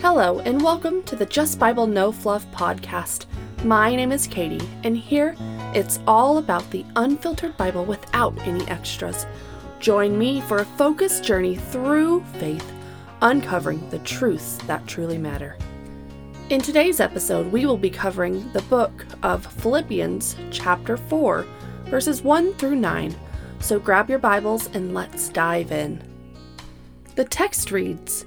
[0.00, 3.26] Hello, and welcome to the Just Bible No Fluff podcast.
[3.64, 5.34] My name is Katie, and here
[5.74, 9.26] it's all about the unfiltered Bible without any extras.
[9.80, 12.72] Join me for a focused journey through faith,
[13.22, 15.56] uncovering the truths that truly matter.
[16.50, 21.46] In today's episode, we will be covering the book of Philippians, chapter 4,
[21.84, 23.14] verses 1 through 9.
[23.60, 26.02] So grab your Bibles and let's dive in.
[27.14, 28.26] The text reads,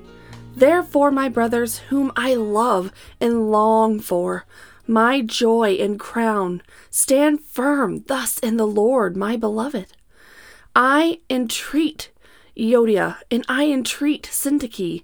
[0.55, 4.45] Therefore, my brothers, whom I love and long for,
[4.87, 9.97] my joy and crown, stand firm thus in the Lord, my beloved.
[10.73, 12.09] I entreat
[12.55, 15.03] Euodia and I entreat Syntyche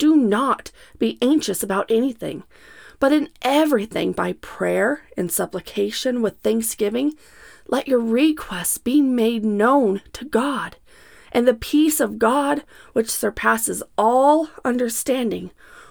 [0.00, 2.44] Do not be anxious about anything,
[2.98, 7.12] but in everything by prayer and supplication with thanksgiving
[7.68, 10.76] let your requests be made known to God,
[11.32, 15.50] and the peace of God, which surpasses all understanding,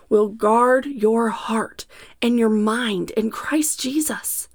[0.10, 1.86] will guard your heart
[2.20, 4.50] and your mind in Christ Jesus.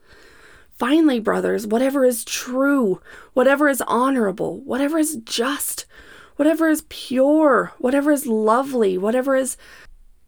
[0.77, 3.00] Finally, brothers, whatever is true,
[3.34, 5.86] whatever is honorable, whatever is just,
[6.36, 9.56] whatever is pure, whatever is lovely, whatever is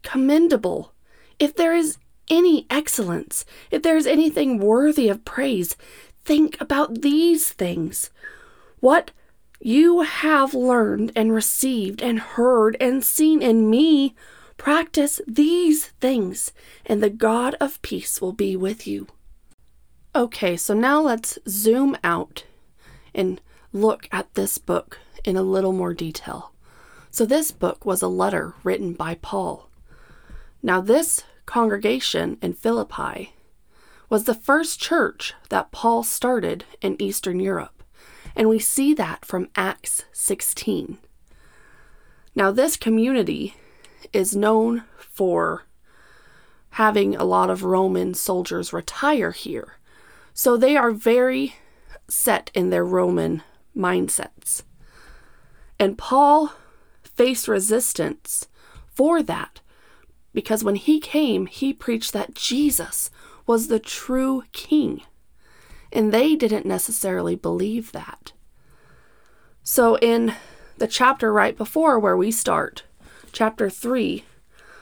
[0.03, 0.93] commendable,
[1.39, 1.97] if there is
[2.29, 5.75] any excellence, if there is anything worthy of praise,
[6.25, 8.09] think about these things.
[8.79, 9.11] What
[9.59, 14.15] you have learned and received and heard and seen in me,
[14.57, 16.51] practice these things,
[16.85, 19.07] and the God of peace will be with you.
[20.15, 22.43] Okay, so now let's zoom out
[23.13, 23.39] and
[23.71, 26.53] look at this book in a little more detail.
[27.11, 29.69] So, this book was a letter written by Paul.
[30.63, 33.33] Now, this congregation in Philippi
[34.09, 37.83] was the first church that Paul started in Eastern Europe,
[38.35, 40.97] and we see that from Acts 16.
[42.35, 43.55] Now, this community
[44.13, 45.63] is known for
[46.71, 49.77] having a lot of Roman soldiers retire here,
[50.33, 51.55] so they are very
[52.07, 53.41] set in their Roman
[53.75, 54.63] mindsets.
[55.79, 56.53] And Paul
[57.03, 58.47] faced resistance
[58.87, 59.61] for that
[60.33, 63.09] because when he came, he preached that Jesus
[63.45, 65.01] was the true king.
[65.91, 68.33] And they didn't necessarily believe that.
[69.63, 70.33] So, in
[70.77, 72.83] the chapter right before where we start,
[73.31, 74.23] chapter 3,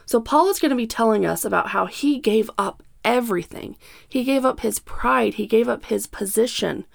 [0.06, 3.78] so Paul is going to be telling us about how he gave up everything.
[4.08, 6.86] He gave up his pride, he gave up his position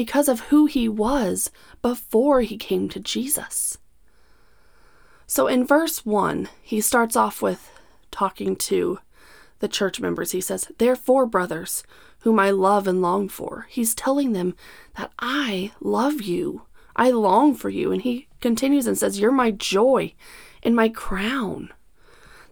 [0.00, 1.50] because of who he was
[1.82, 3.76] before he came to Jesus.
[5.26, 7.70] So in verse 1, he starts off with
[8.10, 9.00] talking to
[9.58, 10.32] the church members.
[10.32, 11.82] He says, Therefore, brothers,
[12.20, 14.54] whom I love and long for, he's telling them
[14.96, 16.62] that I love you.
[16.96, 17.92] I long for you.
[17.92, 20.14] And he continues and says, You're my joy
[20.62, 21.74] and my crown.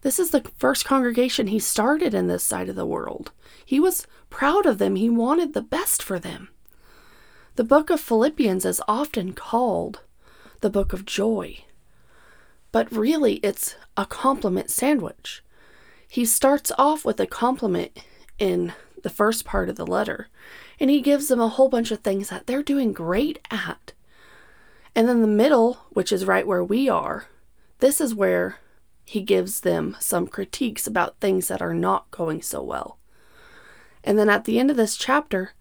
[0.03, 3.33] This is the first congregation he started in this side of the world.
[3.65, 6.51] He was proud of them, he wanted the best for them.
[7.59, 10.03] The book of Philippians is often called
[10.61, 11.65] the book of joy,
[12.71, 15.43] but really it's a compliment sandwich.
[16.09, 18.05] He starts off with a compliment
[18.39, 20.29] in the first part of the letter,
[20.79, 23.93] and he gives them a whole bunch of things that they're doing great at.
[24.95, 27.27] And then the middle, which is right where we are,
[27.81, 28.59] this is where
[29.05, 32.99] he gives them some critiques about things that are not going so well.
[34.05, 35.55] And then at the end of this chapter,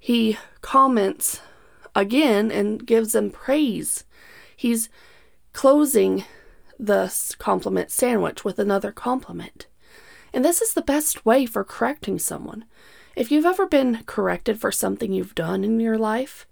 [0.00, 1.40] he comments
[1.94, 4.04] again and gives them praise.
[4.56, 4.88] He's
[5.52, 6.24] closing
[6.78, 9.66] the compliment sandwich with another compliment.
[10.32, 12.64] And this is the best way for correcting someone.
[13.14, 16.46] If you've ever been corrected for something you've done in your life,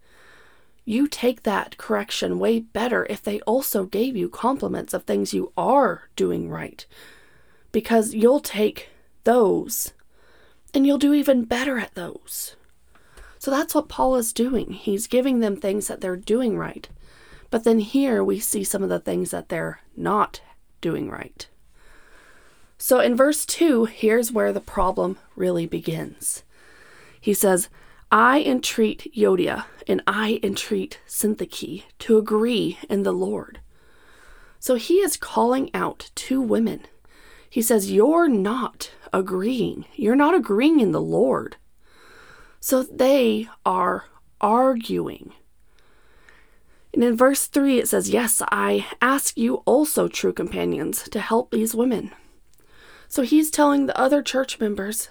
[0.84, 5.52] you take that correction way better if they also gave you compliments of things you
[5.56, 6.84] are doing right.
[7.72, 8.90] Because you'll take
[9.24, 9.92] those
[10.74, 12.56] and you'll do even better at those.
[13.38, 14.72] So that's what Paul is doing.
[14.72, 16.88] He's giving them things that they're doing right.
[17.50, 20.40] But then here we see some of the things that they're not
[20.80, 21.46] doing right.
[22.76, 26.44] So in verse 2, here's where the problem really begins.
[27.20, 27.68] He says,
[28.10, 33.60] I entreat Euodia and I entreat Syntyche to agree in the Lord.
[34.60, 36.86] So he is calling out two women.
[37.50, 39.86] He says, You're not agreeing.
[39.94, 41.56] You're not agreeing in the Lord.
[42.60, 44.04] So they are
[44.40, 45.32] arguing.
[46.92, 51.50] And in verse 3, it says, Yes, I ask you also, true companions, to help
[51.50, 52.12] these women.
[53.08, 55.08] So he's telling the other church members,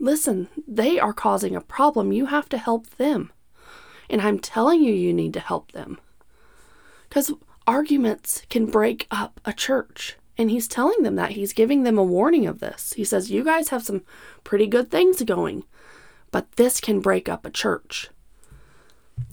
[0.00, 2.12] Listen, they are causing a problem.
[2.12, 3.32] You have to help them.
[4.10, 5.98] And I'm telling you, you need to help them.
[7.08, 7.32] Because
[7.66, 10.16] arguments can break up a church.
[10.36, 11.32] And he's telling them that.
[11.32, 12.92] He's giving them a warning of this.
[12.94, 14.02] He says, You guys have some
[14.42, 15.64] pretty good things going,
[16.34, 18.10] but this can break up a church.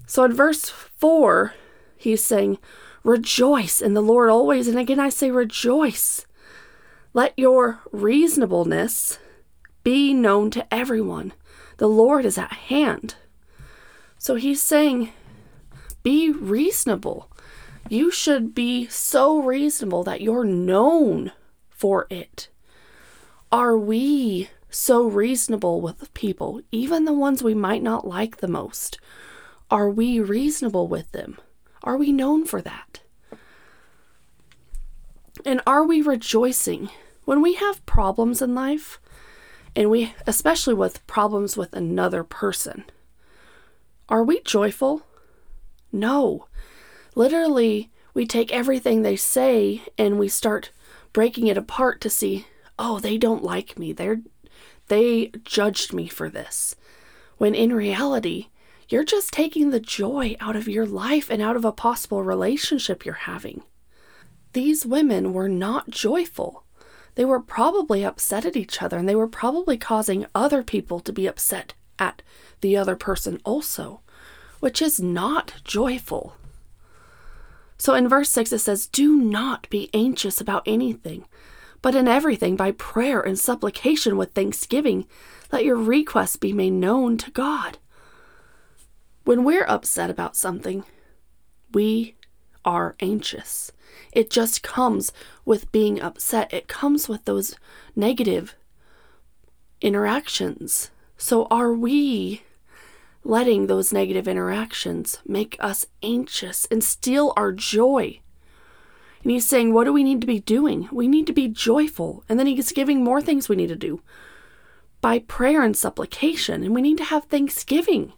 [0.05, 1.55] So in verse 4,
[1.97, 2.59] he's saying,
[3.03, 4.67] Rejoice in the Lord always.
[4.67, 6.27] And again, I say, Rejoice.
[7.15, 9.17] Let your reasonableness
[9.83, 11.33] be known to everyone.
[11.77, 13.15] The Lord is at hand.
[14.19, 15.09] So he's saying,
[16.03, 17.31] Be reasonable.
[17.89, 21.31] You should be so reasonable that you're known
[21.71, 22.49] for it.
[23.51, 28.99] Are we so reasonable with people, even the ones we might not like the most?
[29.69, 31.37] Are we reasonable with them?
[31.83, 33.01] Are we known for that?
[35.45, 36.89] And are we rejoicing
[37.25, 38.99] when we have problems in life?
[39.75, 42.83] And we, especially with problems with another person,
[44.09, 45.03] are we joyful?
[45.91, 46.47] No.
[47.15, 50.71] Literally, we take everything they say and we start
[51.13, 52.45] breaking it apart to see,
[52.77, 53.93] oh, they don't like me.
[53.93, 54.21] They're
[54.87, 56.75] they judged me for this.
[57.37, 58.47] When in reality,
[58.89, 63.05] you're just taking the joy out of your life and out of a possible relationship
[63.05, 63.63] you're having.
[64.53, 66.65] These women were not joyful.
[67.15, 71.13] They were probably upset at each other and they were probably causing other people to
[71.13, 72.21] be upset at
[72.61, 74.01] the other person also,
[74.59, 76.35] which is not joyful.
[77.77, 81.25] So in verse 6 it says, Do not be anxious about anything,
[81.81, 85.07] but in everything by prayer and supplication with thanksgiving,
[85.51, 87.77] let your requests be made known to God.
[89.23, 90.83] When we're upset about something,
[91.73, 92.15] we
[92.63, 93.71] are anxious.
[94.11, 95.11] It just comes
[95.45, 97.55] with being upset, it comes with those
[97.95, 98.55] negative
[99.81, 100.91] interactions.
[101.17, 102.43] So, are we
[103.23, 108.19] letting those negative interactions make us anxious and steal our joy?
[109.23, 110.89] And he's saying, What do we need to be doing?
[110.91, 112.23] We need to be joyful.
[112.27, 114.01] And then he's giving more things we need to do
[115.01, 116.63] by prayer and supplication.
[116.63, 118.13] And we need to have thanksgiving.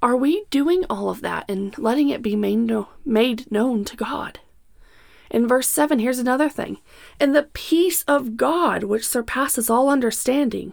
[0.00, 2.70] Are we doing all of that and letting it be made,
[3.04, 4.38] made known to God?
[5.30, 6.78] In verse 7, here's another thing.
[7.20, 10.72] And the peace of God, which surpasses all understanding.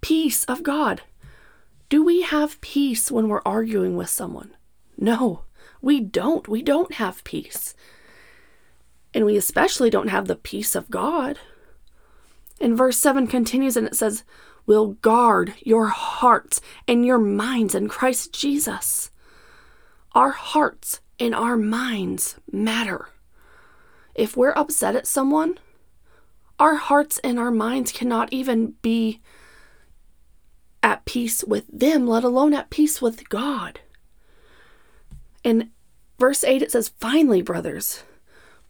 [0.00, 1.02] Peace of God.
[1.88, 4.56] Do we have peace when we're arguing with someone?
[4.98, 5.42] No,
[5.80, 6.48] we don't.
[6.48, 7.74] We don't have peace.
[9.16, 11.38] And we especially don't have the peace of God.
[12.60, 14.22] And verse 7 continues and it says,
[14.66, 19.10] will guard your hearts and your minds in Christ Jesus.
[20.12, 23.08] Our hearts and our minds matter.
[24.14, 25.58] If we're upset at someone,
[26.58, 29.20] our hearts and our minds cannot even be
[30.82, 33.80] at peace with them, let alone at peace with God.
[35.44, 35.70] In
[36.18, 38.04] verse 8, it says, Finally, brothers,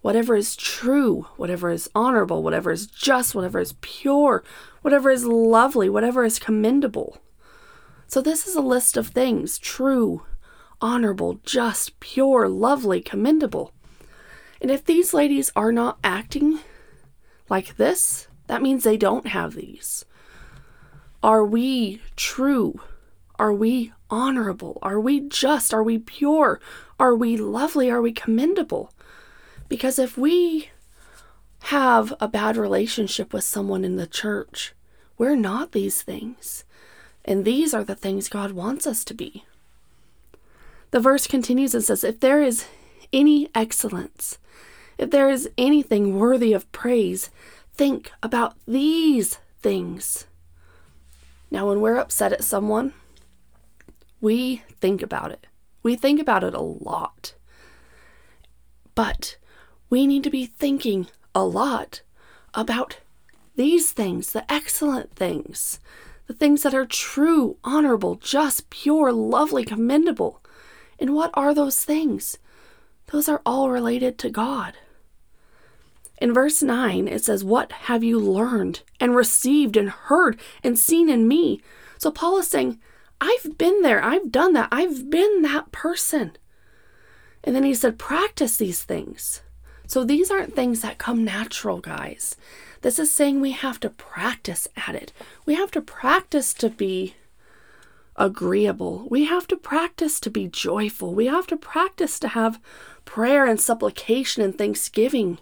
[0.06, 4.44] whatever is true, whatever is honorable, whatever is just, whatever is pure,
[4.82, 7.18] whatever is lovely, whatever is commendable.
[8.06, 10.22] So, this is a list of things true,
[10.80, 13.72] honorable, just, pure, lovely, commendable.
[14.60, 16.60] And if these ladies are not acting
[17.48, 20.04] like this, that means they don't have these.
[21.20, 22.80] Are we true?
[23.40, 24.78] Are we honorable?
[24.82, 25.74] Are we just?
[25.74, 26.60] Are we pure?
[27.00, 27.90] Are we lovely?
[27.90, 28.92] Are we commendable?
[29.68, 30.70] Because if we
[31.64, 34.74] have a bad relationship with someone in the church,
[35.18, 36.64] we're not these things.
[37.24, 39.44] And these are the things God wants us to be.
[40.92, 42.66] The verse continues and says, If there is
[43.12, 44.38] any excellence,
[44.98, 47.30] if there is anything worthy of praise,
[47.74, 50.26] think about these things.
[51.50, 52.92] Now, when we're upset at someone,
[54.20, 55.46] we think about it.
[55.82, 57.34] We think about it a lot.
[58.94, 59.36] But
[59.88, 62.02] we need to be thinking a lot
[62.54, 62.98] about
[63.54, 65.80] these things, the excellent things,
[66.26, 70.42] the things that are true, honorable, just, pure, lovely, commendable.
[70.98, 72.38] And what are those things?
[73.08, 74.74] Those are all related to God.
[76.18, 81.08] In verse 9, it says, What have you learned and received and heard and seen
[81.08, 81.60] in me?
[81.98, 82.80] So Paul is saying,
[83.20, 84.02] I've been there.
[84.02, 84.68] I've done that.
[84.72, 86.36] I've been that person.
[87.44, 89.42] And then he said, Practice these things.
[89.86, 92.36] So these aren't things that come natural, guys.
[92.82, 95.12] This is saying we have to practice at it.
[95.44, 97.14] We have to practice to be
[98.16, 99.06] agreeable.
[99.10, 101.14] We have to practice to be joyful.
[101.14, 102.60] We have to practice to have
[103.04, 105.38] prayer and supplication and thanksgiving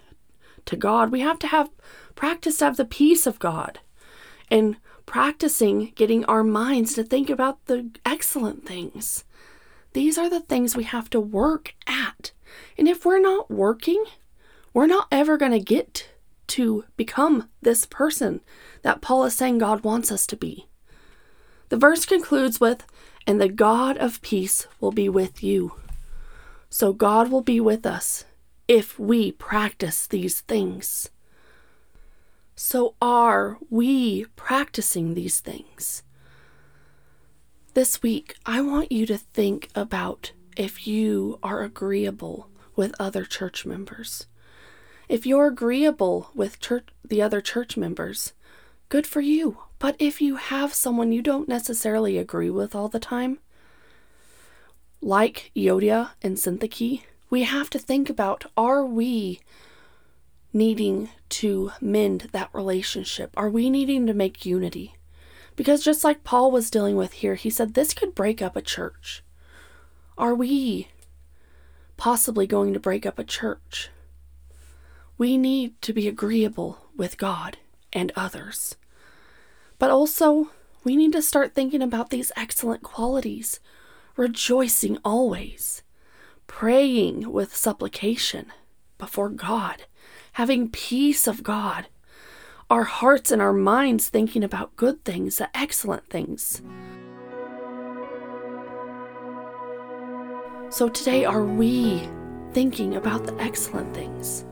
[0.67, 1.11] to God.
[1.11, 1.71] We have to have
[2.15, 3.81] practice to have the peace of God
[4.51, 9.25] and practicing getting our minds to think about the excellent things.
[9.93, 12.33] These are the things we have to work at.
[12.77, 14.05] And if we're not working,
[14.75, 16.11] we're not ever going to get
[16.49, 18.41] to become this person
[18.83, 20.67] that Paul is saying God wants us to be.
[21.71, 22.85] The verse concludes with,
[23.27, 25.73] And the God of peace will be with you.
[26.69, 28.25] So God will be with us
[28.69, 31.09] if we practice these things.
[32.57, 36.03] So are we practicing these things?
[37.75, 43.67] This week, I want you to think about if you are agreeable with other church
[43.67, 44.27] members.
[45.09, 48.33] If you're agreeable with church, the other church members,
[48.89, 49.59] good for you.
[49.79, 53.39] But if you have someone you don't necessarily agree with all the time,
[55.03, 59.41] like Euodia and Syntyche, we have to think about are we
[60.53, 63.31] needing to mend that relationship?
[63.37, 64.95] Are we needing to make unity?
[65.57, 68.63] Because just like Paul was dealing with here, he said this could break up a
[68.63, 69.23] church.
[70.17, 70.89] Are we
[71.97, 73.91] possibly going to break up a church?
[75.17, 77.59] We need to be agreeable with God
[77.93, 78.77] and others.
[79.79, 80.51] But also,
[80.83, 83.61] we need to start thinking about these excellent qualities,
[84.17, 85.83] rejoicing always,
[86.47, 88.53] praying with supplication
[88.99, 89.85] before God,
[90.33, 91.87] having peace of God,
[92.69, 96.61] our hearts and our minds thinking about good things, the excellent things.
[100.71, 102.09] So today, are we
[102.53, 104.45] thinking about the excellent things?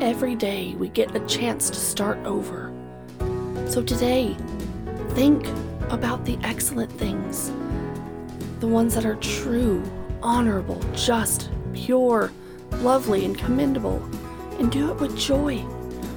[0.00, 2.72] Every day we get a chance to start over.
[3.68, 4.34] So today,
[5.10, 5.46] think
[5.90, 7.52] about the excellent things,
[8.60, 9.82] the ones that are true,
[10.22, 12.32] honorable, just, pure,
[12.76, 14.02] lovely, and commendable,
[14.58, 15.62] and do it with joy.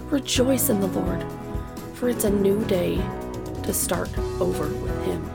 [0.05, 1.25] Rejoice in the Lord,
[1.93, 2.95] for it's a new day
[3.63, 5.29] to start over with Him.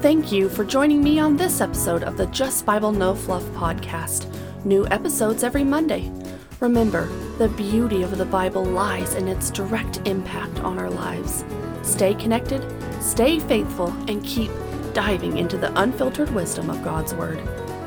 [0.00, 4.24] Thank you for joining me on this episode of the Just Bible No Fluff podcast.
[4.64, 6.10] New episodes every Monday.
[6.60, 7.06] Remember,
[7.38, 11.44] the beauty of the Bible lies in its direct impact on our lives.
[11.82, 12.66] Stay connected,
[13.00, 14.50] stay faithful, and keep
[14.92, 17.38] diving into the unfiltered wisdom of God's Word.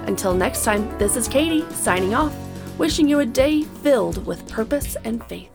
[0.07, 2.33] Until next time, this is Katie signing off,
[2.77, 5.50] wishing you a day filled with purpose and faith.